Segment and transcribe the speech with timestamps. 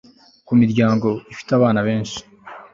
[0.47, 2.19] ku miryango ifite abana benshi